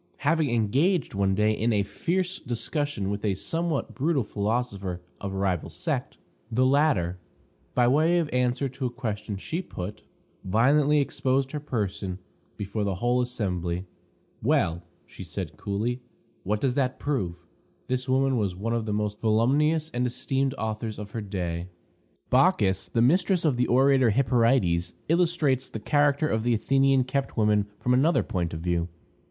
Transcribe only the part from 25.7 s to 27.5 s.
character of the Athenian kept